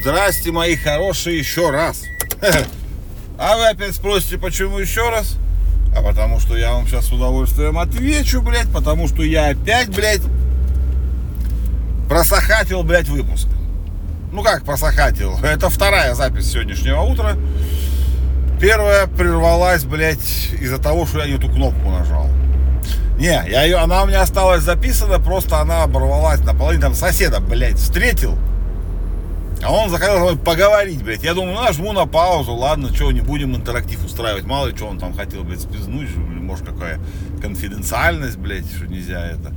здрасте. 0.00 0.52
Мои 0.52 0.76
хорошие, 0.76 1.38
еще 1.38 1.70
раз. 1.70 2.02
А 3.40 3.56
вы 3.56 3.68
опять 3.68 3.94
спросите, 3.94 4.36
почему 4.36 4.80
еще 4.80 5.10
раз? 5.10 5.36
А 5.96 6.02
потому 6.02 6.40
что 6.40 6.56
я 6.56 6.72
вам 6.72 6.88
сейчас 6.88 7.06
с 7.06 7.12
удовольствием 7.12 7.78
отвечу, 7.78 8.42
блядь, 8.42 8.68
потому 8.72 9.06
что 9.06 9.22
я 9.22 9.50
опять, 9.50 9.90
блядь, 9.90 10.22
просохатил, 12.08 12.82
блядь, 12.82 13.08
выпуск. 13.08 13.46
Ну 14.32 14.42
как 14.42 14.64
просохатил? 14.64 15.38
Это 15.42 15.70
вторая 15.70 16.16
запись 16.16 16.50
сегодняшнего 16.50 17.02
утра. 17.02 17.36
Первая 18.60 19.06
прервалась, 19.06 19.84
блядь, 19.84 20.50
из-за 20.60 20.78
того, 20.78 21.06
что 21.06 21.20
я 21.20 21.26
не 21.26 21.34
эту 21.34 21.48
кнопку 21.48 21.90
нажал. 21.90 22.26
Не, 23.18 23.40
я 23.48 23.62
ее, 23.62 23.76
она 23.76 24.02
у 24.02 24.06
меня 24.06 24.22
осталась 24.22 24.62
записана, 24.62 25.20
просто 25.20 25.60
она 25.60 25.84
оборвалась 25.84 26.40
наполовину. 26.40 26.82
Там 26.82 26.94
соседа, 26.94 27.38
блядь, 27.38 27.78
встретил. 27.78 28.36
А 29.62 29.72
он 29.72 29.90
захотел 29.90 30.36
поговорить, 30.38 31.02
блядь. 31.02 31.22
Я 31.24 31.34
думаю, 31.34 31.54
ну, 31.54 31.62
нажму 31.62 31.92
на 31.92 32.06
паузу, 32.06 32.54
ладно, 32.54 32.94
что, 32.94 33.10
не 33.10 33.20
будем 33.20 33.56
интерактив 33.56 34.04
устраивать. 34.04 34.44
Мало 34.44 34.68
ли, 34.68 34.76
что 34.76 34.86
он 34.86 34.98
там 34.98 35.14
хотел, 35.14 35.42
блядь, 35.42 35.60
спизнуть, 35.60 36.14
может, 36.16 36.64
какая 36.64 37.00
конфиденциальность, 37.42 38.36
блядь, 38.36 38.70
что 38.70 38.86
нельзя 38.86 39.26
это. 39.26 39.52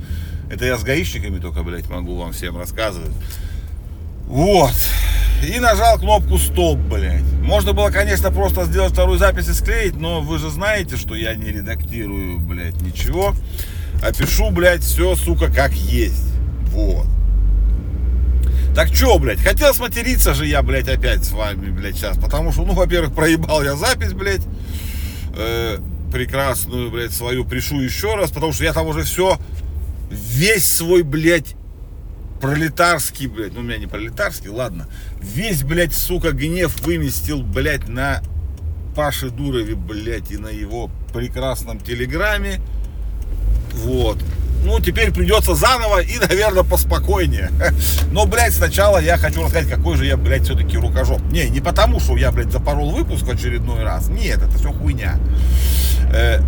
Это 0.50 0.66
я 0.66 0.76
с 0.76 0.82
гаишниками 0.82 1.38
только, 1.38 1.62
блядь, 1.62 1.88
могу 1.88 2.16
вам 2.16 2.32
всем 2.32 2.58
рассказывать. 2.58 3.12
Вот. 4.26 4.74
И 5.46 5.58
нажал 5.58 5.98
кнопку 5.98 6.38
стоп, 6.38 6.78
блядь. 6.78 7.24
Можно 7.42 7.72
было, 7.72 7.90
конечно, 7.90 8.30
просто 8.30 8.64
сделать 8.64 8.92
вторую 8.92 9.18
запись 9.18 9.48
и 9.48 9.52
склеить, 9.52 9.96
но 9.96 10.20
вы 10.20 10.38
же 10.38 10.50
знаете, 10.50 10.96
что 10.96 11.14
я 11.14 11.34
не 11.34 11.46
редактирую, 11.46 12.38
блядь, 12.38 12.80
ничего. 12.80 13.34
А 14.02 14.12
пишу, 14.12 14.50
блядь, 14.50 14.82
все, 14.82 15.16
сука, 15.16 15.52
как 15.52 15.72
есть. 15.72 16.28
Вот. 16.70 17.06
Так 18.74 18.94
что, 18.94 19.18
блядь, 19.18 19.40
хотел 19.40 19.74
сматериться 19.74 20.34
же 20.34 20.46
я, 20.46 20.62
блядь, 20.62 20.88
опять 20.88 21.24
с 21.24 21.32
вами, 21.32 21.70
блядь, 21.70 21.96
сейчас. 21.96 22.16
Потому 22.16 22.52
что, 22.52 22.64
ну, 22.64 22.72
во-первых, 22.72 23.14
проебал 23.14 23.62
я 23.62 23.76
запись, 23.76 24.12
блядь. 24.12 24.42
Э, 25.36 25.78
прекрасную, 26.12 26.90
блядь, 26.90 27.12
свою 27.12 27.44
пришу 27.44 27.80
еще 27.80 28.14
раз. 28.14 28.30
Потому 28.30 28.52
что 28.52 28.64
я 28.64 28.72
там 28.72 28.86
уже 28.86 29.02
все, 29.02 29.38
весь 30.10 30.64
свой, 30.64 31.02
блядь, 31.02 31.54
пролетарский, 32.42 33.28
блядь, 33.28 33.54
ну 33.54 33.60
у 33.60 33.62
меня 33.62 33.78
не 33.78 33.86
пролетарский, 33.86 34.48
ладно, 34.48 34.88
весь, 35.20 35.62
блядь, 35.62 35.94
сука, 35.94 36.32
гнев 36.32 36.80
выместил, 36.82 37.40
блядь, 37.40 37.88
на 37.88 38.20
Паше 38.96 39.30
Дурове, 39.30 39.76
блядь, 39.76 40.32
и 40.32 40.36
на 40.36 40.48
его 40.48 40.90
прекрасном 41.14 41.78
телеграме, 41.78 42.60
вот, 43.72 44.18
ну, 44.64 44.80
теперь 44.80 45.12
придется 45.12 45.54
заново 45.54 46.00
и, 46.02 46.18
наверное, 46.18 46.62
поспокойнее. 46.62 47.50
Но, 48.12 48.26
блядь, 48.26 48.54
сначала 48.54 48.98
я 48.98 49.16
хочу 49.16 49.42
рассказать, 49.42 49.68
какой 49.68 49.96
же 49.96 50.06
я, 50.06 50.16
блядь, 50.16 50.44
все-таки 50.44 50.76
рукожоп. 50.76 51.20
Не, 51.30 51.48
не 51.48 51.60
потому, 51.60 52.00
что 52.00 52.16
я, 52.16 52.30
блядь, 52.32 52.52
запорол 52.52 52.90
выпуск 52.90 53.24
в 53.24 53.30
очередной 53.30 53.82
раз. 53.82 54.08
Нет, 54.08 54.38
это 54.38 54.56
все 54.58 54.72
хуйня. 54.72 55.16
Э, 56.12 56.40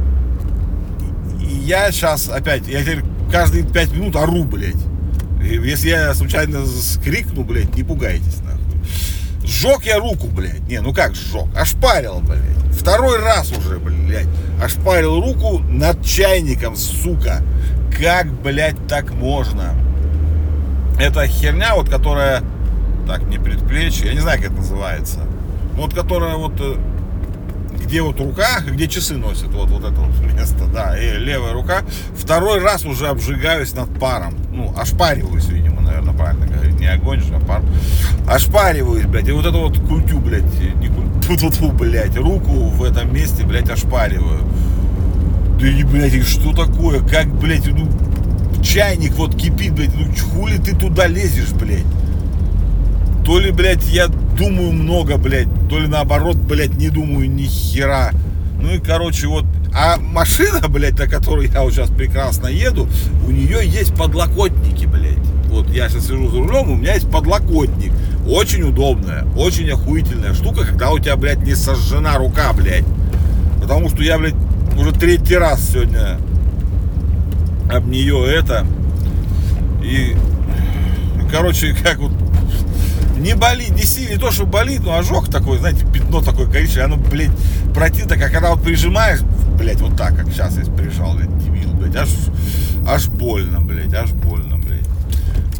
я 1.41 1.91
сейчас 1.91 2.29
опять, 2.29 2.67
я 2.67 2.83
теперь 2.83 3.03
каждые 3.31 3.65
пять 3.65 3.93
минут 3.93 4.17
ору, 4.17 4.45
блядь. 4.45 4.75
Если 5.43 5.89
я 5.89 6.15
случайно 6.15 6.65
скрикну, 6.65 7.45
блядь, 7.45 7.75
не 7.75 7.83
пугайтесь, 7.83 8.39
нахуй. 8.43 9.45
Сжег 9.45 9.85
я 9.85 9.99
руку, 9.99 10.27
блядь. 10.29 10.67
Не, 10.69 10.81
ну 10.81 10.95
как 10.95 11.15
сжег? 11.15 11.47
Ошпарил, 11.55 12.21
блядь. 12.21 12.41
Второй 12.79 13.19
раз 13.19 13.53
уже, 13.53 13.79
блядь. 13.79 14.27
Ошпарил 14.63 15.21
руку 15.21 15.59
над 15.59 16.05
чайником, 16.05 16.77
сука. 16.77 17.43
Как, 17.99 18.33
блядь, 18.43 18.87
так 18.89 19.13
можно? 19.13 19.75
Это 20.99 21.27
херня, 21.27 21.75
вот 21.75 21.89
которая... 21.89 22.43
Так, 23.07 23.23
не 23.25 23.39
предплечье, 23.39 24.07
я 24.07 24.15
не 24.15 24.21
знаю, 24.21 24.39
как 24.39 24.51
это 24.51 24.57
называется. 24.57 25.21
Вот 25.75 25.93
которая 25.93 26.37
вот 26.37 26.55
э, 26.59 26.77
где 27.85 28.03
вот 28.03 28.19
рука, 28.19 28.61
где 28.67 28.89
часы 28.89 29.15
носят, 29.17 29.49
вот, 29.49 29.69
вот 29.71 29.85
это 29.85 30.01
вот 30.01 30.33
место, 30.35 30.65
да, 30.73 30.99
и 30.99 31.19
левая 31.19 31.53
рука. 31.53 31.83
Второй 32.17 32.61
раз 32.61 32.85
уже 32.85 33.09
обжигаюсь 33.09 33.75
над 33.75 33.99
паром, 33.99 34.35
ну, 34.51 34.75
ошпариваюсь, 34.77 35.47
видимо, 35.49 35.83
наверное, 35.83 36.15
правильно 36.15 36.47
говорить, 36.47 36.79
не 36.81 36.87
огонь 36.87 37.23
а 37.35 37.41
пар. 37.41 37.63
Ошпариваюсь, 38.27 39.07
блядь, 39.07 39.29
и 39.29 39.33
вот 39.33 39.47
это 39.47 39.59
вот 39.59 39.79
культю, 39.79 40.19
блядь, 40.19 40.45
не 40.81 40.89
культю, 40.89 41.71
блядь, 41.73 42.17
руку 42.17 42.51
в 42.51 42.83
этом 42.83 43.13
месте, 43.13 43.45
блядь, 43.45 43.71
ошпариваю. 43.71 44.41
Да 45.59 45.69
и, 45.69 45.83
блядь, 45.85 46.27
что 46.27 46.53
такое, 46.53 47.01
как, 47.01 47.27
блядь, 47.39 47.67
ну, 47.67 47.89
чайник 48.63 49.13
вот 49.13 49.37
кипит, 49.37 49.73
блядь, 49.73 49.95
ну, 49.95 50.07
хули 50.33 50.59
ты 50.59 50.75
туда 50.75 51.07
лезешь, 51.07 51.53
блядь? 51.53 51.85
То 53.25 53.39
ли, 53.39 53.53
блядь, 53.53 53.87
я 53.87 54.09
думаю 54.09 54.73
много, 54.73 55.17
блядь, 55.17 55.49
то 55.71 55.79
ли 55.79 55.87
наоборот, 55.87 56.37
блядь, 56.37 56.77
не 56.77 56.91
думаю 56.91 57.31
ни 57.31 57.45
хера. 57.45 58.11
Ну 58.61 58.75
и, 58.75 58.79
короче, 58.79 59.29
вот, 59.29 59.45
а 59.75 59.97
машина, 59.99 60.61
блядь, 60.69 60.99
на 60.99 61.07
которой 61.07 61.49
я 61.49 61.63
вот 61.63 61.73
сейчас 61.73 61.91
прекрасно 61.91 62.49
еду, 62.49 62.89
у 63.27 63.31
нее 63.31 63.61
есть 63.65 63.95
подлокотники, 63.95 64.87
блядь. 64.87 65.19
Вот 65.49 65.71
я 65.71 65.89
сейчас 65.89 66.07
сижу 66.07 66.29
за 66.31 66.39
рулем, 66.39 66.73
у 66.73 66.77
меня 66.77 66.95
есть 66.95 67.11
подлокотник. 67.11 67.93
Очень 68.27 68.65
удобная, 68.65 69.25
очень 69.37 69.71
охуительная 69.71 70.35
штука, 70.35 70.67
когда 70.67 70.91
у 70.91 70.99
тебя, 70.99 71.17
блядь, 71.17 71.47
не 71.47 71.55
сожжена 71.55 72.19
рука, 72.19 72.53
блядь. 72.53 72.85
Потому 73.61 73.89
что 73.89 74.03
я, 74.03 74.19
блядь, 74.19 74.35
уже 74.77 74.93
третий 74.93 75.37
раз 75.37 75.71
сегодня 75.71 76.19
об 77.71 77.87
нее 77.89 78.25
это. 78.27 78.67
И, 79.83 80.17
короче, 81.31 81.75
как 81.75 81.99
вот 81.99 82.13
не 83.19 83.35
болит, 83.35 83.71
не 83.71 83.83
сильно, 83.83 84.15
не 84.15 84.19
то, 84.19 84.31
что 84.31 84.47
болит, 84.47 84.83
но 84.85 84.97
ожог 84.97 85.31
такой, 85.31 85.59
знаете, 85.59 85.87
пятно 85.93 86.21
такое 86.21 86.47
коричневое, 86.47 86.87
оно, 86.87 86.97
блядь, 86.97 87.31
противно, 87.75 88.17
как 88.17 88.33
когда 88.33 88.51
вот 88.51 88.63
прижимаешь, 88.63 89.21
блядь, 89.59 89.81
вот 89.81 89.97
так, 89.97 90.17
как 90.17 90.29
сейчас 90.29 90.57
я 90.57 90.65
прижал, 90.65 91.15
блядь, 91.15 91.39
дебил, 91.39 91.73
блядь, 91.75 91.97
аж, 91.97 92.09
аж 92.87 93.09
больно, 93.09 93.61
блядь, 93.61 93.95
аж 93.95 94.11
больно, 94.11 94.59
блядь. 94.59 94.87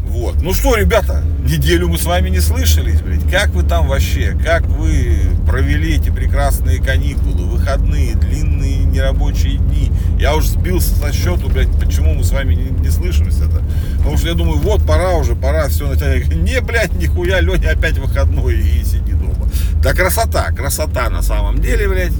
Вот. 0.07 0.41
Ну 0.41 0.53
что, 0.53 0.75
ребята, 0.75 1.23
неделю 1.43 1.89
мы 1.89 1.97
с 1.97 2.05
вами 2.05 2.29
не 2.29 2.39
слышались, 2.39 3.01
блядь. 3.01 3.29
Как 3.29 3.49
вы 3.49 3.63
там 3.63 3.87
вообще? 3.87 4.37
Как 4.41 4.65
вы 4.65 5.17
провели 5.45 5.95
эти 5.95 6.09
прекрасные 6.09 6.81
каникулы, 6.81 7.45
выходные, 7.45 8.15
длинные 8.15 8.54
нерабочие 8.95 9.57
дни? 9.57 9.91
Я 10.19 10.35
уже 10.35 10.49
сбился 10.49 10.95
со 10.95 11.11
счету, 11.13 11.49
блядь, 11.49 11.71
почему 11.79 12.13
мы 12.13 12.23
с 12.23 12.31
вами 12.31 12.55
не, 12.55 12.69
не 12.69 12.89
слышимся 12.89 13.45
это. 13.45 13.61
Потому 13.97 14.17
что 14.17 14.27
я 14.27 14.33
думаю, 14.33 14.59
вот, 14.59 14.85
пора 14.85 15.13
уже, 15.13 15.35
пора 15.35 15.67
все 15.67 15.87
начать. 15.87 16.27
Не, 16.35 16.61
блядь, 16.61 16.93
нихуя, 16.93 17.39
Леня 17.41 17.71
опять 17.71 17.97
выходной 17.97 18.55
и 18.55 18.83
сиди 18.83 19.13
дома. 19.13 19.49
Да 19.81 19.93
красота, 19.93 20.51
красота 20.51 21.09
на 21.09 21.21
самом 21.21 21.59
деле, 21.59 21.87
блядь. 21.89 22.13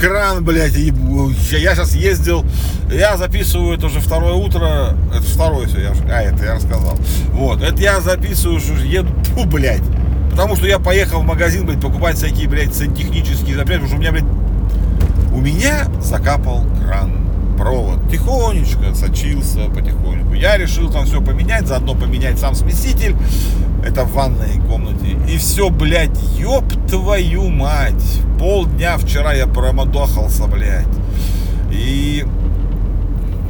Кран, 0.00 0.44
блядь, 0.44 0.74
я 0.74 1.74
сейчас 1.74 1.94
ездил, 1.94 2.44
я 2.92 3.16
записываю 3.16 3.76
это 3.76 3.86
уже 3.86 4.00
второе 4.00 4.34
утро, 4.34 4.96
это 5.14 5.22
второе 5.22 5.66
все, 5.66 5.80
я 5.80 5.92
уже, 5.92 6.02
а, 6.04 6.20
это 6.20 6.44
я 6.44 6.54
рассказал. 6.54 6.98
Вот, 7.32 7.62
это 7.62 7.80
я 7.80 8.00
записываю, 8.00 8.60
что 8.60 8.74
еду, 8.74 9.10
блядь, 9.46 9.82
потому 10.34 10.56
что 10.56 10.66
я 10.66 10.80
поехал 10.80 11.20
в 11.20 11.24
магазин, 11.24 11.64
блядь, 11.64 11.80
покупать 11.80 12.16
всякие, 12.16 12.48
блядь, 12.48 12.74
сантехнические 12.74 13.54
запчасти, 13.54 13.82
потому 13.82 13.86
что 13.86 13.96
у 13.96 14.00
меня, 14.00 14.10
блядь, 14.10 14.24
у 15.32 15.40
меня 15.40 15.84
закапал 16.02 16.64
кран 16.82 17.24
провод. 17.56 18.10
Тихонечко 18.10 18.92
сочился 18.96 19.66
потихоньку. 19.68 20.34
Я 20.34 20.56
решил 20.56 20.90
там 20.90 21.06
все 21.06 21.22
поменять, 21.22 21.68
заодно 21.68 21.94
поменять 21.94 22.40
сам 22.40 22.56
смеситель. 22.56 23.14
Это 23.86 24.02
в 24.02 24.12
ванной 24.12 24.60
комнате. 24.68 25.16
И 25.28 25.38
все, 25.38 25.70
блядь, 25.70 26.20
ёб 26.36 26.64
твою 26.88 27.48
мать. 27.48 28.20
Полдня 28.36 28.98
вчера 28.98 29.34
я 29.34 29.46
промодохался, 29.46 30.48
блядь. 30.48 30.84
И... 31.70 32.26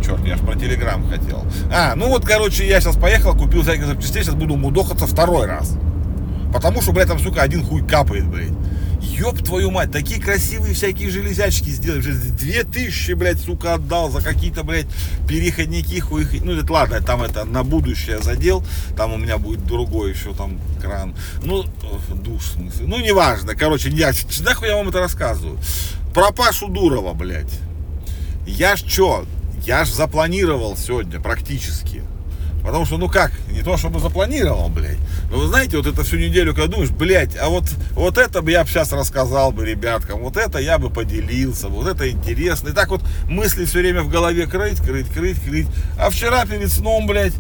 Черт, 0.05 0.23
я 0.26 0.37
ж 0.37 0.41
про 0.41 0.55
телеграм 0.55 1.03
хотел. 1.08 1.44
А, 1.73 1.94
ну 1.97 2.08
вот, 2.08 2.26
короче, 2.26 2.69
я 2.69 2.79
сейчас 2.82 2.97
поехал, 2.97 3.35
купил 3.35 3.62
всякие 3.62 3.87
запчастей, 3.87 4.23
сейчас 4.23 4.35
буду 4.35 4.56
мудохаться 4.56 5.06
второй 5.06 5.47
раз. 5.47 5.79
Потому 6.55 6.81
что, 6.81 6.93
блядь, 6.93 7.09
там, 7.09 7.19
сука, 7.19 7.43
один 7.43 7.65
хуй 7.65 7.85
капает, 7.85 8.29
блядь. 8.29 8.53
Ёб 9.01 9.43
твою 9.43 9.73
мать, 9.73 9.91
такие 9.91 10.21
красивые 10.21 10.73
всякие 10.73 11.11
железячки 11.11 11.69
сделали. 11.69 12.01
Две 12.01 12.62
тысячи, 12.62 13.11
блядь, 13.12 13.41
сука, 13.41 13.75
отдал 13.75 14.09
за 14.09 14.23
какие-то, 14.23 14.62
блядь, 14.62 14.87
переходники, 15.29 15.99
хуй. 15.99 16.25
Ну, 16.45 16.53
это 16.53 16.73
ладно, 16.73 17.01
там 17.01 17.25
это 17.25 17.45
на 17.45 17.65
будущее 17.65 18.23
задел. 18.23 18.65
Там 18.97 19.12
у 19.12 19.17
меня 19.17 19.37
будет 19.37 19.67
другой 19.67 20.12
еще 20.12 20.33
там 20.33 20.61
кран. 20.81 21.17
Ну, 21.43 21.65
душ, 22.15 22.43
в 22.43 22.53
смысле. 22.53 22.87
Ну, 22.87 23.01
неважно. 23.01 23.56
Короче, 23.56 23.91
я, 23.91 24.12
нахуй 24.45 24.69
я 24.69 24.77
вам 24.77 24.89
это 24.91 25.01
рассказываю. 25.01 25.59
Про 26.15 26.31
Пашу 26.31 26.69
Дурова, 26.69 27.15
блядь. 27.15 27.53
Я 28.47 28.77
ж 28.77 28.83
чё? 28.83 29.27
Я 29.67 29.85
ж 29.85 29.91
запланировал 29.91 30.77
сегодня 30.77 31.19
практически 31.19 32.05
Потому 32.64 32.87
что, 32.87 32.96
ну 32.96 33.08
как, 33.08 33.31
не 33.50 33.62
то 33.62 33.76
чтобы 33.76 34.00
запланировал, 34.00 34.70
блядь. 34.70 34.96
Но 35.31 35.37
вы 35.37 35.49
знаете, 35.49 35.76
вот 35.76 35.87
это 35.87 36.02
всю 36.02 36.16
неделю, 36.16 36.55
когда 36.55 36.69
думаешь, 36.69 36.90
блядь, 36.90 37.37
а 37.37 37.50
вот, 37.50 37.64
вот 37.93 38.16
это 38.16 38.40
бы 38.40 38.52
я 38.52 38.64
бы 38.64 38.70
сейчас 38.70 38.90
рассказал 38.90 39.52
бы 39.52 39.66
ребяткам, 39.66 40.20
вот 40.20 40.38
это 40.38 40.58
я 40.58 40.78
бы 40.78 40.88
поделился, 40.88 41.69
вот 41.69 41.87
это 41.87 42.11
интересно. 42.11 42.70
И 42.70 42.72
так 42.72 42.88
вот 42.88 43.02
мысли 43.28 43.66
все 43.66 43.81
время 43.81 44.02
в 44.02 44.08
голове 44.08 44.46
крыть, 44.46 44.81
крыть, 44.81 45.08
крыть, 45.08 45.40
крыть. 45.43 45.66
А 45.99 46.08
вчера 46.08 46.46
перед 46.46 46.72
сном, 46.72 47.06
блядь, 47.06 47.34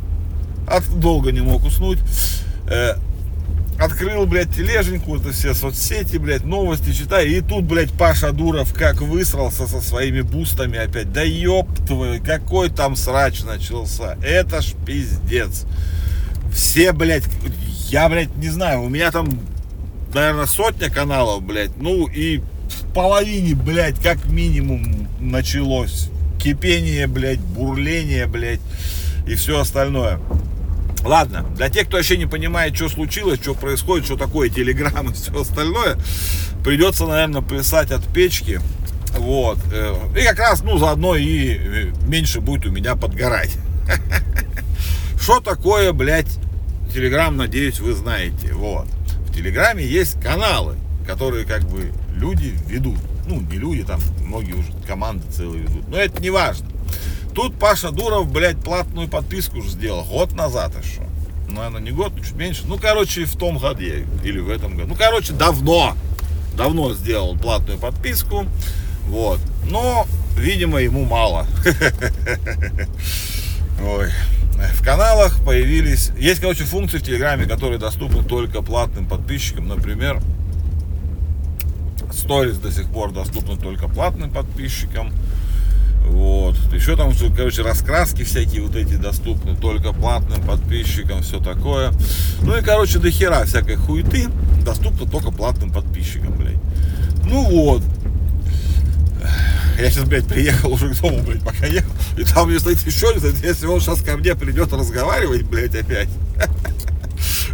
от, 0.68 0.84
долго 1.00 1.32
не 1.32 1.40
мог 1.40 1.64
уснуть. 1.64 2.00
Э, 2.68 2.96
открыл, 3.78 4.26
блядь, 4.26 4.54
тележеньку, 4.54 5.16
это 5.16 5.32
все 5.32 5.54
соцсети, 5.54 6.16
блядь, 6.16 6.44
новости 6.44 6.92
читаю, 6.92 7.28
и 7.28 7.40
тут, 7.40 7.64
блядь, 7.64 7.92
Паша 7.92 8.32
Дуров 8.32 8.72
как 8.74 9.00
высрался 9.00 9.66
со 9.66 9.80
своими 9.80 10.20
бустами 10.20 10.78
опять. 10.78 11.12
Да 11.12 11.22
ёб 11.22 11.68
твою, 11.86 12.22
какой 12.22 12.70
там 12.70 12.96
срач 12.96 13.42
начался. 13.42 14.16
Это 14.22 14.60
ж 14.62 14.74
пиздец. 14.86 15.64
Все, 16.52 16.92
блядь, 16.92 17.24
я, 17.88 18.08
блядь, 18.08 18.34
не 18.36 18.48
знаю, 18.48 18.82
у 18.82 18.88
меня 18.88 19.10
там, 19.10 19.28
наверное, 20.12 20.46
сотня 20.46 20.90
каналов, 20.90 21.42
блядь, 21.42 21.76
ну 21.76 22.06
и 22.06 22.38
в 22.38 22.92
половине, 22.94 23.54
блядь, 23.54 24.00
как 24.00 24.24
минимум 24.26 25.08
началось 25.18 26.10
кипение, 26.38 27.06
блядь, 27.06 27.40
бурление, 27.40 28.26
блядь, 28.26 28.60
и 29.26 29.34
все 29.34 29.60
остальное. 29.60 30.20
Ладно, 31.04 31.44
для 31.54 31.68
тех, 31.68 31.86
кто 31.86 31.98
вообще 31.98 32.16
не 32.16 32.26
понимает, 32.26 32.74
что 32.74 32.88
случилось, 32.88 33.38
что 33.40 33.54
происходит, 33.54 34.06
что 34.06 34.16
такое 34.16 34.48
телеграм 34.48 35.10
и 35.10 35.12
все 35.12 35.38
остальное, 35.38 35.98
придется, 36.64 37.06
наверное, 37.06 37.42
плясать 37.42 37.90
от 37.90 38.04
печки. 38.06 38.60
Вот. 39.18 39.58
Э, 39.70 39.94
и 40.18 40.24
как 40.24 40.38
раз, 40.38 40.62
ну, 40.62 40.78
заодно 40.78 41.14
и 41.14 41.56
э, 41.56 41.92
меньше 42.06 42.40
будет 42.40 42.66
у 42.66 42.70
меня 42.70 42.96
подгорать. 42.96 43.54
Что 45.20 45.40
такое, 45.40 45.92
блядь, 45.92 46.38
Телеграм, 46.92 47.36
надеюсь, 47.36 47.80
вы 47.80 47.92
знаете. 47.92 48.52
Вот. 48.54 48.86
В 49.28 49.34
Телеграме 49.34 49.84
есть 49.84 50.20
каналы, 50.20 50.76
которые 51.06 51.44
как 51.44 51.64
бы 51.64 51.92
люди 52.14 52.54
ведут. 52.66 52.98
Ну, 53.26 53.40
не 53.40 53.58
люди, 53.58 53.82
там 53.84 54.00
многие 54.24 54.52
уже 54.52 54.72
команды 54.86 55.30
целые 55.30 55.62
ведут. 55.64 55.86
Но 55.88 55.98
это 55.98 56.20
не 56.22 56.30
важно. 56.30 56.68
Тут 57.34 57.58
Паша 57.58 57.90
Дуров, 57.90 58.30
блядь, 58.30 58.58
платную 58.58 59.08
подписку 59.08 59.58
уже 59.58 59.70
сделал 59.70 60.04
год 60.04 60.32
назад 60.32 60.72
еще. 60.82 61.02
Ну, 61.48 61.56
наверное, 61.56 61.80
не 61.80 61.90
год, 61.90 62.12
чуть 62.16 62.34
меньше. 62.34 62.62
Ну, 62.66 62.78
короче, 62.78 63.24
в 63.24 63.36
том 63.36 63.58
году 63.58 63.82
или 63.82 64.38
в 64.38 64.48
этом 64.48 64.76
году. 64.76 64.90
Ну, 64.90 64.94
короче, 64.94 65.32
давно. 65.32 65.96
Давно 66.56 66.94
сделал 66.94 67.36
платную 67.36 67.78
подписку. 67.78 68.46
Вот. 69.06 69.40
Но, 69.68 70.06
видимо, 70.36 70.80
ему 70.80 71.04
мало. 71.04 71.46
Ой. 73.82 74.10
В 74.74 74.84
каналах 74.84 75.44
появились... 75.44 76.12
Есть, 76.16 76.40
короче, 76.40 76.64
функции 76.64 76.98
в 76.98 77.02
Телеграме, 77.02 77.46
которые 77.46 77.78
доступны 77.78 78.22
только 78.22 78.62
платным 78.62 79.06
подписчикам. 79.06 79.66
Например, 79.66 80.22
Stories 82.10 82.60
до 82.60 82.70
сих 82.70 82.88
пор 82.90 83.12
доступны 83.12 83.56
только 83.56 83.88
платным 83.88 84.30
подписчикам. 84.30 85.12
Вот. 86.04 86.56
Еще 86.72 86.96
там, 86.96 87.12
короче, 87.34 87.62
раскраски 87.62 88.24
всякие 88.24 88.62
вот 88.62 88.76
эти 88.76 88.94
доступны 88.94 89.56
только 89.56 89.92
платным 89.92 90.42
подписчикам, 90.42 91.22
все 91.22 91.40
такое. 91.40 91.92
Ну 92.42 92.56
и, 92.56 92.62
короче, 92.62 92.98
до 92.98 93.10
хера 93.10 93.44
всякой 93.44 93.76
хуеты 93.76 94.28
доступно 94.64 95.08
только 95.08 95.30
платным 95.30 95.72
подписчикам, 95.72 96.32
блядь. 96.36 96.58
Ну 97.24 97.42
вот. 97.44 97.82
Я 99.78 99.90
сейчас, 99.90 100.04
блядь, 100.04 100.26
приехал 100.26 100.72
уже 100.72 100.90
к 100.90 101.00
дому, 101.00 101.22
блядь, 101.22 101.42
пока 101.42 101.66
ехал. 101.66 101.90
И 102.18 102.24
там 102.24 102.48
мне 102.48 102.60
стоит 102.60 102.78
еще 102.86 103.08
один, 103.08 103.34
если 103.42 103.66
он 103.66 103.80
сейчас 103.80 104.02
ко 104.02 104.16
мне 104.16 104.34
придет 104.34 104.72
разговаривать, 104.72 105.42
блядь, 105.44 105.74
опять. 105.74 106.08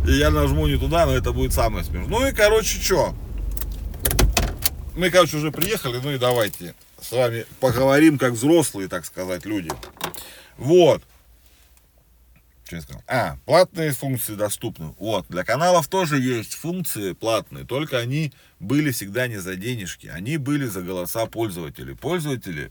И 0.07 0.13
я 0.13 0.31
нажму 0.31 0.67
не 0.67 0.77
туда, 0.77 1.07
но 1.07 1.13
это 1.13 1.33
будет 1.33 1.55
самое 1.55 1.85
смешное. 1.85 2.09
Ну 2.09 2.27
и, 2.27 2.33
короче, 2.33 2.81
что? 2.83 3.15
Мы, 4.97 5.09
короче, 5.11 5.37
уже 5.37 5.51
приехали, 5.53 6.01
ну 6.03 6.11
и 6.11 6.19
давайте 6.19 6.75
с 7.01 7.13
вами 7.13 7.47
поговорим 7.61 8.19
как 8.19 8.33
взрослые, 8.33 8.89
так 8.89 9.05
сказать, 9.05 9.45
люди. 9.47 9.71
Вот. 10.57 11.03
Что 12.65 12.77
я 12.77 12.83
сказал? 12.83 13.03
А, 13.09 13.37
платные 13.47 13.91
функции 13.93 14.35
доступны. 14.35 14.95
Вот, 14.99 15.27
для 15.29 15.43
каналов 15.43 15.89
тоже 15.89 16.21
есть 16.21 16.55
функции 16.55 17.15
платные, 17.15 17.65
только 17.65 17.99
они 17.99 18.33
были 18.61 18.93
всегда 18.93 19.27
не 19.27 19.39
за 19.39 19.57
денежки, 19.57 20.07
они 20.07 20.37
были 20.37 20.67
за 20.67 20.83
голоса 20.83 21.27
пользователей. 21.27 21.97
Пользователи, 21.97 22.71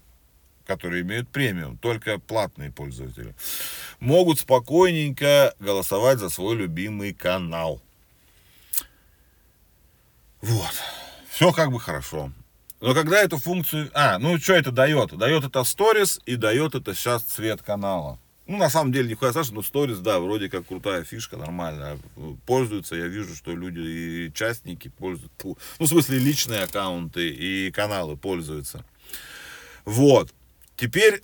которые 0.65 1.01
имеют 1.01 1.27
премиум, 1.29 1.77
только 1.77 2.17
платные 2.19 2.71
пользователи, 2.71 3.35
могут 3.99 4.39
спокойненько 4.39 5.53
голосовать 5.59 6.19
за 6.19 6.29
свой 6.29 6.55
любимый 6.55 7.13
канал. 7.13 7.81
Вот. 10.41 10.73
Все 11.29 11.51
как 11.51 11.71
бы 11.71 11.79
хорошо. 11.79 12.31
Но 12.81 12.93
когда 12.93 13.21
эту 13.21 13.37
функцию... 13.37 13.89
А, 13.93 14.19
ну 14.19 14.37
что 14.37 14.53
это 14.53 14.71
дает? 14.71 15.17
Дает 15.17 15.43
это 15.43 15.59
Stories 15.59 16.21
и 16.25 16.35
дает 16.35 16.75
это 16.75 16.93
сейчас 16.93 17.23
цвет 17.23 17.61
канала. 17.61 18.19
Ну, 18.47 18.57
на 18.57 18.69
самом 18.69 18.91
деле, 18.91 19.09
нихуя 19.09 19.29
страшного, 19.29 19.61
но 19.61 19.61
Stories, 19.61 20.01
да, 20.01 20.19
вроде 20.19 20.49
как 20.49 20.65
крутая 20.65 21.03
фишка, 21.03 21.37
нормально. 21.37 21.99
Пользуются, 22.47 22.95
я 22.95 23.05
вижу, 23.05 23.35
что 23.35 23.51
люди 23.51 23.79
и 23.79 24.33
частники 24.33 24.87
пользуются. 24.87 25.29
Ну, 25.43 25.85
в 25.85 25.87
смысле, 25.87 26.17
личные 26.17 26.63
аккаунты 26.63 27.29
и 27.29 27.69
каналы 27.69 28.17
пользуются. 28.17 28.83
Вот. 29.85 30.33
Теперь 30.77 31.21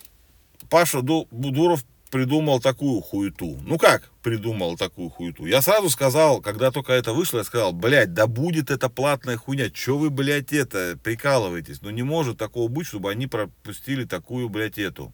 Паша 0.70 1.02
Будуров 1.02 1.84
придумал 2.16 2.62
такую 2.62 3.02
хуету. 3.02 3.60
Ну 3.64 3.78
как 3.78 4.10
придумал 4.24 4.78
такую 4.78 5.10
хуету? 5.10 5.46
Я 5.46 5.62
сразу 5.62 5.90
сказал, 5.90 6.40
когда 6.40 6.72
только 6.72 6.94
это 6.94 7.12
вышло, 7.12 7.40
я 7.40 7.44
сказал, 7.44 7.74
блядь, 7.74 8.14
да 8.14 8.26
будет 8.26 8.72
это 8.72 8.88
платная 8.88 9.36
хуйня. 9.36 9.70
Че 9.70 9.98
вы, 9.98 10.10
блядь, 10.10 10.54
это, 10.54 10.98
прикалываетесь? 11.04 11.82
Ну 11.82 11.90
не 11.90 12.04
может 12.04 12.38
такого 12.38 12.70
быть, 12.70 12.88
чтобы 12.88 13.12
они 13.12 13.28
пропустили 13.28 14.06
такую, 14.06 14.48
блядь, 14.48 14.78
эту. 14.78 15.12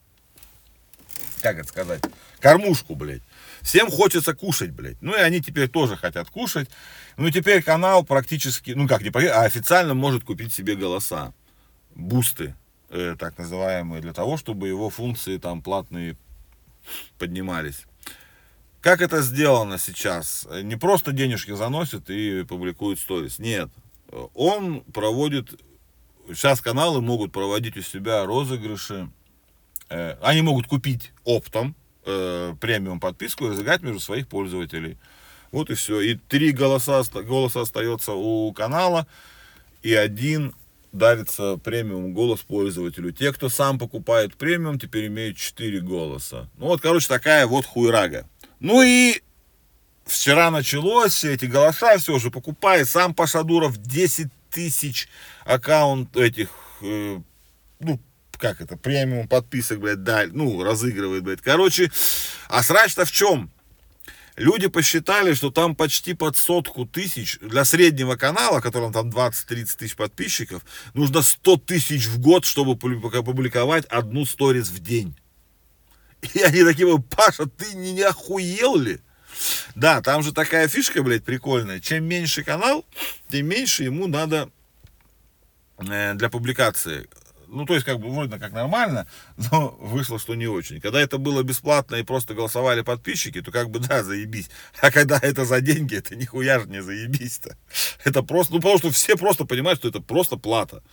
Как 1.42 1.58
это 1.58 1.68
сказать? 1.70 2.04
Кормушку, 2.40 2.94
блядь. 2.94 3.24
Всем 3.64 3.90
хочется 3.90 4.36
кушать, 4.36 4.70
блядь. 4.70 5.02
Ну 5.02 5.16
и 5.18 5.22
они 5.22 5.42
теперь 5.42 5.70
тоже 5.70 5.98
хотят 5.98 6.30
кушать. 6.30 6.70
Ну 7.18 7.32
теперь 7.32 7.64
канал 7.64 8.04
практически, 8.04 8.74
ну 8.76 8.88
как 8.88 9.02
не 9.02 9.10
а 9.10 9.42
официально 9.42 9.96
может 9.96 10.24
купить 10.24 10.54
себе 10.54 10.76
голоса. 10.76 11.34
Бусты, 11.96 12.54
э, 12.92 13.16
так 13.18 13.40
называемые, 13.40 14.04
для 14.04 14.14
того, 14.14 14.38
чтобы 14.38 14.68
его 14.68 14.92
функции 14.92 15.40
там 15.40 15.64
платные 15.64 16.16
поднимались. 17.18 17.86
Как 18.82 19.02
это 19.02 19.22
сделано 19.22 19.78
сейчас? 19.78 20.48
Не 20.64 20.76
просто 20.76 21.12
денежки 21.12 21.52
заносит 21.56 22.10
и 22.10 22.44
публикует 22.44 23.00
сторис. 23.00 23.38
Нет. 23.38 23.70
Он 24.34 24.82
проводит... 24.82 25.54
Сейчас 26.28 26.62
каналы 26.62 27.02
могут 27.02 27.32
проводить 27.32 27.78
у 27.78 27.82
себя 27.82 28.26
розыгрыши. 28.26 29.10
Э, 29.90 30.18
они 30.22 30.42
могут 30.42 30.68
купить 30.68 31.12
оптом 31.26 31.76
э, 32.06 32.56
премиум 32.60 33.00
подписку 33.00 33.46
и 33.46 33.50
разыграть 33.50 33.82
между 33.82 34.00
своих 34.00 34.28
пользователей. 34.28 34.98
Вот 35.52 35.70
и 35.70 35.76
все. 35.76 36.00
И 36.02 36.16
три 36.16 36.52
голоса, 36.52 37.04
голоса 37.14 37.62
остается 37.62 38.14
у 38.14 38.52
канала. 38.54 39.06
И 39.84 39.94
один 39.94 40.56
дарится 40.92 41.58
премиум 41.58 42.14
голос 42.14 42.42
пользователю. 42.42 43.12
Те, 43.12 43.32
кто 43.34 43.50
сам 43.50 43.80
покупает 43.80 44.36
премиум, 44.36 44.80
теперь 44.80 45.08
имеют 45.08 45.38
4 45.38 45.80
голоса. 45.82 46.50
Ну 46.58 46.68
вот, 46.68 46.82
короче, 46.82 47.08
такая 47.08 47.48
вот 47.48 47.66
хуйрага. 47.66 48.28
Ну 48.60 48.82
и 48.82 49.22
вчера 50.06 50.52
началось, 50.52 51.14
все 51.14 51.34
эти 51.34 51.46
голоса, 51.46 51.98
все 51.98 52.14
уже 52.14 52.30
покупает. 52.30 52.90
Сам 52.90 53.14
Пашадуров 53.14 53.78
10 53.78 54.28
тысяч 54.50 55.08
аккаунт 55.46 56.16
этих, 56.18 56.50
э, 56.82 57.20
ну, 57.80 58.00
как 58.38 58.60
это, 58.60 58.76
премиум 58.76 59.28
подписок, 59.28 59.80
блядь, 59.80 60.04
да, 60.04 60.26
ну, 60.30 60.62
разыгрывает, 60.64 61.24
блядь. 61.24 61.42
Короче, 61.42 61.92
а 62.50 62.64
срач-то 62.64 63.06
в 63.06 63.12
чем? 63.12 63.52
Люди 64.38 64.68
посчитали, 64.68 65.34
что 65.34 65.52
там 65.52 65.76
почти 65.76 66.14
под 66.14 66.38
сотку 66.38 66.86
тысяч, 66.86 67.38
для 67.42 67.66
среднего 67.66 68.16
канала, 68.16 68.62
котором 68.62 68.94
там 68.94 69.10
20-30 69.10 69.78
тысяч 69.78 69.96
подписчиков, 69.96 70.64
нужно 70.94 71.22
100 71.22 71.58
тысяч 71.58 72.08
в 72.08 72.20
год, 72.20 72.46
чтобы 72.46 72.78
публиковать 72.78 73.86
одну 73.86 74.26
сторис 74.26 74.70
в 74.70 74.80
день. 74.80 75.16
И 76.34 76.40
они 76.40 76.64
такие, 76.64 77.00
Паша, 77.16 77.46
ты 77.48 77.76
не, 77.76 77.94
не 77.94 78.04
охуел 78.04 78.78
ли? 78.78 79.00
Да, 79.76 80.02
там 80.02 80.24
же 80.24 80.32
такая 80.34 80.68
фишка, 80.68 81.02
блядь, 81.04 81.24
прикольная. 81.24 81.80
Чем 81.80 82.06
меньше 82.06 82.44
канал, 82.44 82.86
тем 83.30 83.48
меньше 83.48 83.84
ему 83.84 84.08
надо 84.08 84.50
э, 85.78 86.14
для 86.14 86.30
публикации 86.30 87.08
ну, 87.52 87.66
то 87.66 87.74
есть, 87.74 87.86
как 87.86 88.00
бы, 88.00 88.10
вроде 88.10 88.40
как 88.40 88.52
нормально, 88.52 89.08
но 89.52 89.78
вышло, 89.80 90.18
что 90.18 90.36
не 90.36 90.48
очень. 90.48 90.80
Когда 90.82 91.02
это 91.02 91.18
было 91.18 91.44
бесплатно 91.44 91.96
и 91.96 92.04
просто 92.04 92.34
голосовали 92.34 92.82
подписчики, 92.82 93.42
то 93.42 93.52
как 93.52 93.70
бы, 93.70 93.80
да, 93.80 94.04
заебись. 94.04 94.50
А 94.82 94.92
когда 94.92 95.20
это 95.22 95.46
за 95.46 95.62
деньги, 95.62 95.96
это 95.96 96.16
нихуя 96.16 96.60
же 96.60 96.68
не 96.68 96.82
заебись-то. 96.82 97.58
Это 98.04 98.24
просто, 98.24 98.54
ну, 98.54 98.60
потому 98.60 98.78
что 98.80 98.92
все 98.92 99.16
просто 99.16 99.46
понимают, 99.46 99.80
что 99.80 99.88
это 99.88 100.02
просто 100.02 100.38
плата. 100.38 100.84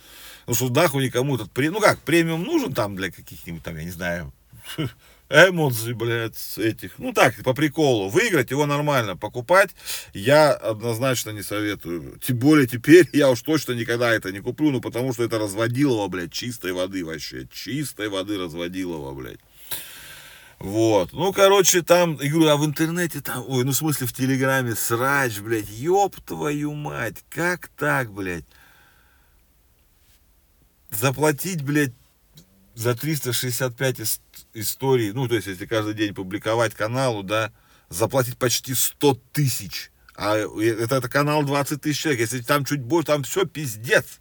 Ну, 0.47 0.53
что 0.53 0.69
нахуй 0.69 1.03
никому 1.03 1.35
этот, 1.35 1.49
ну, 1.55 1.79
как, 1.79 1.99
премиум 1.99 2.43
нужен 2.43 2.73
там 2.73 2.95
для 2.95 3.11
каких-нибудь, 3.11 3.63
там, 3.63 3.77
я 3.77 3.83
не 3.83 3.91
знаю, 3.91 4.33
эмодзи, 5.29 5.93
блядь, 5.93 6.57
этих. 6.57 6.97
Ну 6.97 7.13
так, 7.13 7.35
по 7.43 7.53
приколу. 7.53 8.09
Выиграть 8.09 8.51
его 8.51 8.65
нормально. 8.65 9.15
Покупать 9.15 9.71
я 10.13 10.51
однозначно 10.53 11.29
не 11.29 11.43
советую. 11.43 12.19
Тем 12.19 12.37
более 12.37 12.67
теперь 12.67 13.07
я 13.13 13.29
уж 13.29 13.41
точно 13.41 13.73
никогда 13.73 14.11
это 14.11 14.31
не 14.31 14.39
куплю, 14.39 14.71
ну 14.71 14.81
потому 14.81 15.13
что 15.13 15.23
это 15.23 15.37
разводилово, 15.37 16.07
блядь, 16.07 16.31
чистой 16.33 16.71
воды 16.73 17.05
вообще. 17.05 17.47
Чистой 17.51 18.09
воды 18.09 18.37
разводилово, 18.37 19.13
блядь. 19.13 19.39
Вот. 20.59 21.13
Ну, 21.13 21.31
короче, 21.31 21.83
там, 21.83 22.17
говорю, 22.17 22.49
а 22.49 22.57
в 22.57 22.65
интернете 22.65 23.21
там, 23.21 23.45
ой, 23.47 23.63
ну, 23.63 23.71
в 23.71 23.75
смысле, 23.75 24.07
в 24.07 24.13
Телеграме 24.13 24.75
срач, 24.75 25.39
блядь, 25.39 25.69
ёб 25.69 26.19
твою 26.21 26.73
мать, 26.73 27.23
как 27.29 27.69
так, 27.77 28.11
блядь? 28.11 28.43
Заплатить, 30.91 31.61
блядь, 31.63 31.93
за 32.75 32.93
365 32.95 33.99
ис- 33.99 34.19
историй, 34.53 35.11
ну, 35.11 35.27
то 35.27 35.35
есть, 35.35 35.47
если 35.47 35.65
каждый 35.65 35.93
день 35.93 36.13
публиковать 36.13 36.73
каналу, 36.75 37.23
да, 37.23 37.51
заплатить 37.89 38.37
почти 38.37 38.73
100 38.73 39.19
тысяч. 39.31 39.91
А 40.15 40.35
это, 40.37 40.95
это 40.95 41.09
канал 41.09 41.43
20 41.43 41.81
тысяч 41.81 42.01
человек. 42.01 42.21
Если 42.21 42.41
там 42.41 42.65
чуть 42.65 42.81
больше, 42.81 43.07
там 43.07 43.23
все 43.23 43.45
пиздец. 43.45 44.19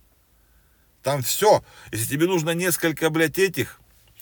Там 1.02 1.22
все. 1.22 1.64
Если 1.92 2.06
тебе 2.06 2.26
нужно 2.26 2.50
несколько, 2.50 3.10
блядь, 3.10 3.38
этих, 3.38 3.80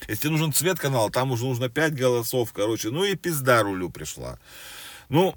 если 0.08 0.22
тебе 0.22 0.30
нужен 0.30 0.52
цвет 0.52 0.78
канала, 0.78 1.10
там 1.10 1.32
уже 1.32 1.44
нужно 1.44 1.68
5 1.68 1.94
голосов, 1.94 2.52
короче. 2.52 2.90
Ну 2.90 3.04
и 3.04 3.14
пизда 3.14 3.62
рулю 3.62 3.90
пришла. 3.90 4.38
Ну, 5.08 5.34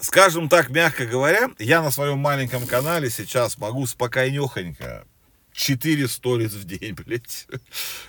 скажем 0.00 0.48
так, 0.48 0.70
мягко 0.70 1.06
говоря, 1.06 1.50
я 1.58 1.82
на 1.82 1.90
своем 1.90 2.18
маленьком 2.18 2.66
канале 2.66 3.10
сейчас 3.10 3.58
могу 3.58 3.86
спокойнехонько 3.86 5.06
4 5.52 6.08
сториз 6.08 6.52
в 6.52 6.64
день, 6.64 6.94
блядь. 7.06 7.46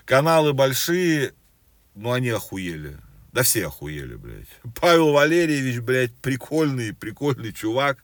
Каналы 0.05 0.53
большие, 0.53 1.33
ну 1.99 2.13
они 2.13 2.29
охуели. 2.29 2.97
Да 3.33 3.43
все 3.43 3.67
охуели, 3.67 4.15
блядь. 4.15 4.47
Павел 4.79 5.11
Валерьевич, 5.11 5.79
блядь, 5.79 6.15
прикольный, 6.15 6.93
прикольный 6.93 7.53
чувак. 7.53 8.03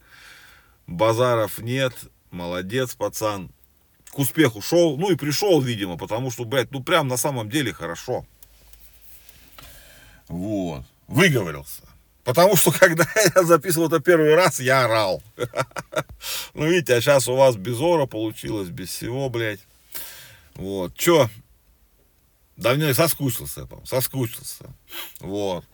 Базаров 0.85 1.59
нет. 1.59 1.93
Молодец, 2.29 2.93
пацан. 2.95 3.49
К 4.11 4.19
успеху 4.19 4.61
шел. 4.61 4.97
Ну 4.97 5.11
и 5.11 5.15
пришел, 5.15 5.61
видимо, 5.61 5.97
потому 5.97 6.29
что, 6.29 6.43
блядь, 6.43 6.71
ну 6.71 6.83
прям 6.83 7.07
на 7.07 7.17
самом 7.17 7.49
деле 7.49 7.73
хорошо. 7.73 8.25
Вот. 10.27 10.83
Выговорился. 11.07 11.83
Потому 12.25 12.57
что, 12.57 12.71
когда 12.79 13.07
я 13.35 13.43
записывал 13.43 13.87
это 13.87 14.01
первый 14.01 14.35
раз, 14.35 14.59
я 14.59 14.83
орал. 14.83 15.23
Ну, 16.53 16.67
видите, 16.67 16.95
а 16.95 17.01
сейчас 17.01 17.27
у 17.27 17.35
вас 17.35 17.55
без 17.55 17.79
ора 17.79 18.07
получилось, 18.07 18.69
без 18.69 18.89
всего, 18.89 19.29
блядь. 19.29 19.59
Вот. 20.55 20.95
Чё? 20.95 21.29
Давно 22.57 22.93
соскучился, 22.93 23.65
по 23.65 23.85
соскучился. 23.85 24.73
Вот. 25.19 25.65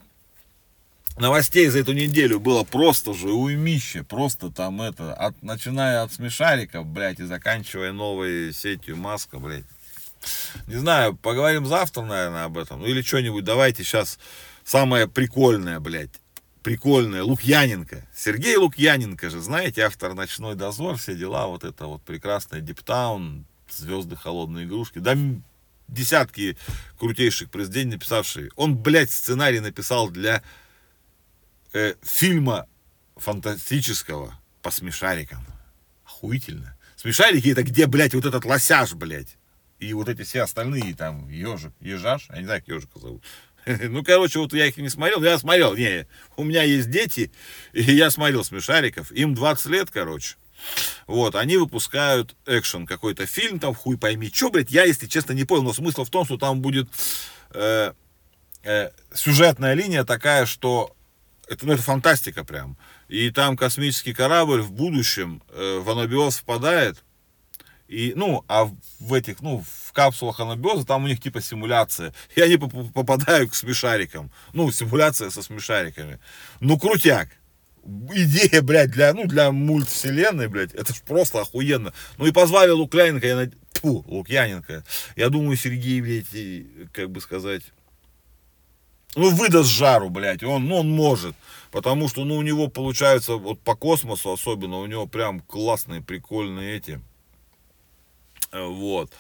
Новостей 1.18 1.68
за 1.68 1.80
эту 1.80 1.94
неделю 1.94 2.40
было 2.40 2.64
просто 2.64 3.14
же 3.14 3.30
уймище. 3.30 4.04
Просто 4.04 4.50
там 4.50 4.82
это, 4.82 5.14
от, 5.14 5.42
начиная 5.44 6.04
от 6.04 6.14
смешариков, 6.14 6.86
блядь, 6.86 7.20
и 7.20 7.26
заканчивая 7.26 7.92
новой 7.92 8.54
сетью 8.54 8.98
Маска, 8.98 9.38
блядь. 9.38 9.66
Не 10.68 10.76
знаю, 10.76 11.16
поговорим 11.16 11.66
завтра, 11.66 12.04
наверное, 12.04 12.46
об 12.46 12.58
этом. 12.58 12.80
Ну 12.80 12.88
или 12.88 13.02
что-нибудь, 13.02 13.44
давайте 13.44 13.84
сейчас 13.84 14.20
самое 14.64 15.08
прикольное, 15.08 15.80
блядь. 15.80 16.22
Прикольное, 16.64 17.24
Лукьяненко. 17.24 18.08
Сергей 18.16 18.56
Лукьяненко 18.56 19.30
же, 19.30 19.42
знаете, 19.42 19.82
автор 19.82 20.14
«Ночной 20.14 20.56
дозор», 20.56 20.98
все 20.98 21.16
дела, 21.16 21.48
вот 21.48 21.64
это 21.64 21.88
вот 21.88 22.04
прекрасное 22.04 22.62
Диптаун, 22.62 23.46
звезды 23.68 24.16
холодные 24.16 24.66
игрушки. 24.66 25.00
Да 25.00 25.18
десятки 25.88 26.58
крутейших 26.98 27.50
произведений 27.50 27.94
написавшие. 27.94 28.50
Он, 28.56 28.78
блядь, 28.78 29.12
сценарий 29.12 29.60
написал 29.60 30.10
для 30.10 30.44
э, 31.74 31.96
фильма 32.02 32.68
фантастического 33.16 34.40
по 34.62 34.72
смешарикам. 34.72 35.46
Охуительно. 36.06 36.78
Смешарики 36.96 37.50
это 37.50 37.64
где, 37.64 37.88
блядь, 37.88 38.14
вот 38.14 38.26
этот 38.26 38.46
лосяж, 38.46 38.94
блядь. 38.94 39.38
И 39.80 39.94
вот 39.94 40.08
эти 40.10 40.22
все 40.22 40.44
остальные, 40.44 40.96
там, 40.96 41.28
ежик, 41.30 41.74
ежаш, 41.80 42.28
я 42.30 42.38
не 42.38 42.46
знаю, 42.46 42.62
как 42.62 42.76
ежика 42.76 43.00
зовут. 43.00 43.24
Ну, 43.66 44.04
короче, 44.04 44.40
вот 44.40 44.54
я 44.54 44.66
их 44.66 44.78
не 44.78 44.90
смотрел, 44.90 45.24
я 45.24 45.38
смотрел, 45.38 45.76
не, 45.76 46.08
у 46.36 46.44
меня 46.44 46.64
есть 46.64 46.90
дети, 46.90 47.32
и 47.74 47.82
я 47.82 48.10
смотрел 48.10 48.44
смешариков, 48.44 49.12
им 49.12 49.34
20 49.34 49.66
лет, 49.68 49.92
короче. 49.92 50.36
Вот, 51.08 51.36
они 51.36 51.58
выпускают 51.58 52.36
экшен, 52.46 52.86
какой-то 52.86 53.26
фильм, 53.26 53.60
там, 53.60 53.74
хуй 53.74 53.98
пойми, 53.98 54.32
что, 54.34 54.50
блядь, 54.50 54.72
я, 54.72 54.84
если 54.84 55.08
честно, 55.08 55.34
не 55.34 55.44
понял, 55.44 55.64
но 55.64 55.74
смысл 55.74 56.04
в 56.04 56.10
том, 56.10 56.26
что 56.26 56.38
там 56.38 56.62
будет 56.62 56.88
э, 57.54 57.94
э, 58.64 58.90
сюжетная 59.14 59.74
линия 59.74 60.04
такая, 60.04 60.46
что 60.46 60.96
это, 61.48 61.66
ну, 61.66 61.74
это 61.74 61.82
фантастика 61.82 62.44
прям. 62.44 62.78
И 63.10 63.30
там 63.30 63.58
космический 63.58 64.14
корабль 64.14 64.62
в 64.62 64.72
будущем 64.72 65.44
э, 65.50 65.80
в 65.80 65.90
анабиоз 65.90 66.38
впадает, 66.38 67.04
и, 67.92 68.14
ну, 68.16 68.46
а 68.48 68.70
в 69.02 69.14
этих, 69.14 69.42
ну, 69.42 69.66
в 69.68 69.92
капсулах 69.92 70.40
анабиоза 70.40 70.86
там 70.86 71.04
у 71.04 71.08
них 71.08 71.22
типа 71.22 71.42
симуляция. 71.42 72.14
И 72.38 72.40
они 72.40 72.56
попадают 72.56 73.52
к 73.52 73.54
смешарикам. 73.54 74.32
Ну, 74.54 74.72
симуляция 74.72 75.30
со 75.30 75.42
смешариками. 75.42 76.18
Ну, 76.62 76.80
крутяк. 76.80 77.28
Идея, 77.84 78.62
блядь, 78.62 78.92
для, 78.92 79.14
ну, 79.14 79.26
для 79.26 79.52
мультвселенной, 79.52 80.48
блядь, 80.48 80.74
это 80.74 80.94
ж 80.94 81.02
просто 81.02 81.42
охуенно. 81.42 81.94
Ну 82.18 82.28
и 82.28 82.32
позвали 82.32 82.70
Лукьяненко, 82.70 83.28
я 83.28 83.36
над... 83.36 83.54
Фу, 83.74 84.06
Лукьяненко. 84.08 84.84
Я 85.16 85.30
думаю, 85.30 85.58
Сергей, 85.58 86.02
блядь, 86.02 86.34
и, 86.34 86.88
как 86.94 87.10
бы 87.10 87.20
сказать, 87.22 87.64
ну, 89.16 89.30
выдаст 89.30 89.70
жару, 89.70 90.10
блядь, 90.10 90.44
он, 90.44 90.66
ну, 90.66 90.78
он 90.78 90.90
может. 90.90 91.36
Потому 91.72 92.08
что, 92.08 92.24
ну, 92.24 92.36
у 92.36 92.42
него 92.42 92.68
получается, 92.68 93.36
вот 93.36 93.60
по 93.62 93.76
космосу 93.76 94.32
особенно, 94.32 94.78
у 94.78 94.86
него 94.86 95.08
прям 95.08 95.40
классные, 95.40 96.02
прикольные 96.02 96.78
эти, 96.78 97.02
вот. 98.52 99.12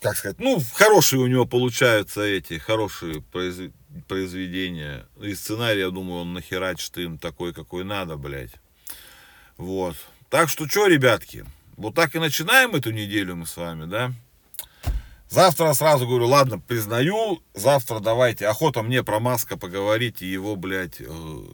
Как 0.00 0.16
сказать, 0.16 0.38
ну, 0.38 0.60
хорошие 0.74 1.20
у 1.20 1.26
него 1.26 1.46
получаются 1.46 2.22
эти, 2.22 2.58
хорошие 2.58 3.22
произ... 3.22 3.72
произведения. 4.04 5.06
И 5.20 5.34
сценарий, 5.34 5.80
я 5.80 5.90
думаю, 5.90 6.22
он 6.22 6.34
нахерачит 6.34 6.96
им 6.98 7.18
такой, 7.18 7.52
какой 7.52 7.84
надо, 7.84 8.16
блядь. 8.16 8.52
Вот. 9.56 9.96
Так 10.28 10.48
что, 10.48 10.68
что, 10.68 10.86
ребятки, 10.86 11.44
вот 11.76 11.94
так 11.94 12.14
и 12.14 12.18
начинаем 12.18 12.74
эту 12.74 12.90
неделю 12.90 13.36
мы 13.36 13.46
с 13.46 13.56
вами, 13.56 13.86
да? 13.86 14.12
Завтра 15.28 15.72
сразу 15.72 16.06
говорю, 16.06 16.28
ладно, 16.28 16.58
признаю, 16.58 17.42
завтра 17.54 17.98
давайте, 17.98 18.46
охота 18.46 18.82
мне 18.82 19.02
про 19.02 19.18
Маска 19.18 19.56
поговорить 19.56 20.22
и 20.22 20.26
его, 20.26 20.54
блядь, 20.54 21.00
э, 21.00 21.44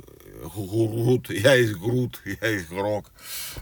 Грут, 0.55 1.31
я 1.31 1.55
есть 1.55 1.75
Грут, 1.75 2.21
я 2.43 2.49
есть 2.49 2.69
Грок. 2.69 3.11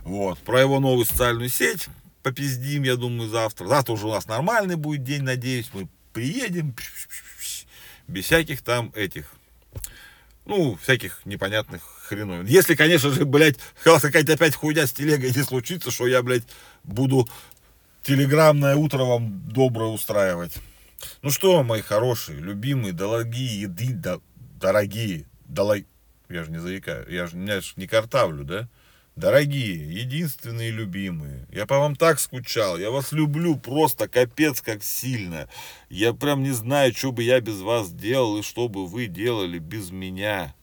Вот. 0.02 0.38
Про 0.40 0.60
его 0.60 0.80
новую 0.80 1.04
социальную 1.04 1.48
сеть 1.48 1.88
попиздим, 2.22 2.82
я 2.82 2.96
думаю, 2.96 3.28
завтра. 3.28 3.66
Завтра 3.66 3.92
уже 3.92 4.06
у 4.06 4.10
нас 4.10 4.26
нормальный 4.26 4.76
будет 4.76 5.04
день, 5.04 5.22
надеюсь. 5.22 5.70
Мы 5.72 5.88
приедем 6.12 6.74
без 8.10 8.26
всяких 8.26 8.62
там 8.62 8.92
этих, 8.94 9.32
ну, 10.44 10.76
всяких 10.76 11.20
непонятных 11.24 11.82
хреновин. 12.04 12.46
Если, 12.46 12.74
конечно 12.74 13.10
же, 13.10 13.24
блядь, 13.24 13.58
какая-то 13.82 14.34
опять 14.34 14.54
хуйня 14.54 14.86
с 14.86 14.92
телегой 14.92 15.30
не 15.30 15.42
случится, 15.42 15.90
что 15.90 16.06
я, 16.06 16.22
блядь, 16.22 16.44
буду 16.84 17.28
телеграмное 18.02 18.76
утро 18.76 19.04
вам 19.04 19.48
доброе 19.48 19.90
устраивать. 19.90 20.56
Ну 21.22 21.30
что, 21.30 21.62
мои 21.62 21.80
хорошие, 21.80 22.38
любимые, 22.40 22.92
дорогие, 22.92 23.62
еды, 23.62 23.98
дорогие, 24.60 25.26
дорогие, 25.46 25.86
я 26.28 26.44
же 26.44 26.50
не 26.50 26.58
заикаю, 26.58 27.06
я 27.08 27.26
же, 27.26 27.36
меня 27.36 27.60
же 27.60 27.72
не 27.76 27.86
картавлю, 27.86 28.44
да? 28.44 28.68
Дорогие, 29.20 30.00
единственные 30.00 30.70
любимые, 30.70 31.46
я 31.52 31.66
по 31.66 31.78
вам 31.78 31.94
так 31.94 32.18
скучал, 32.18 32.78
я 32.78 32.90
вас 32.90 33.12
люблю 33.12 33.54
просто 33.54 34.08
капец 34.08 34.62
как 34.62 34.82
сильно. 34.82 35.46
Я 35.90 36.14
прям 36.14 36.42
не 36.42 36.52
знаю, 36.52 36.94
что 36.94 37.12
бы 37.12 37.22
я 37.22 37.38
без 37.42 37.60
вас 37.60 37.92
делал 37.92 38.38
и 38.38 38.42
что 38.42 38.66
бы 38.68 38.86
вы 38.86 39.08
делали 39.08 39.58
без 39.58 39.90
меня. 39.90 40.54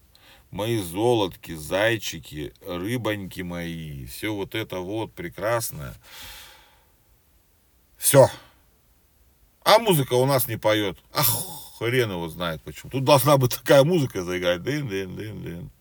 Мои 0.49 0.81
золотки, 0.81 1.53
зайчики, 1.53 2.51
рыбоньки 2.65 3.41
мои, 3.41 4.07
все 4.07 4.33
вот 4.33 4.55
это 4.55 4.79
вот 4.79 5.13
прекрасное. 5.13 5.93
Все. 7.95 8.27
А 9.63 9.77
музыка 9.77 10.15
у 10.15 10.25
нас 10.25 10.47
не 10.47 10.57
поет. 10.57 10.97
Ах, 11.13 11.29
Хрен 11.77 12.09
его 12.09 12.27
знает 12.27 12.63
почему. 12.63 12.89
Тут 12.89 13.03
должна 13.03 13.37
быть 13.37 13.53
такая 13.53 13.83
музыка 13.83 14.23
заиграть. 14.23 14.63
Дын, 14.63 14.87
дын, 14.87 15.15
дын, 15.15 15.43
дын. 15.43 15.71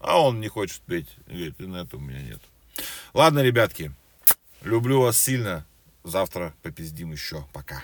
А 0.00 0.20
он 0.20 0.40
не 0.40 0.48
хочет 0.48 0.80
петь. 0.82 1.08
Говорит, 1.26 1.54
интернета 1.58 1.96
у 1.96 2.00
меня 2.00 2.22
нет. 2.22 2.40
Ладно, 3.12 3.40
ребятки. 3.40 3.92
Люблю 4.62 5.02
вас 5.02 5.18
сильно. 5.18 5.66
Завтра 6.04 6.54
попиздим 6.62 7.12
еще. 7.12 7.46
Пока. 7.52 7.82